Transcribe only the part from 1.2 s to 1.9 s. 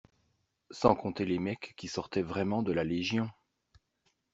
les mecs qui